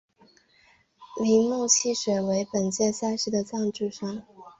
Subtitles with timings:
[1.21, 4.23] 铃木汽车为本届赛事的赞助商。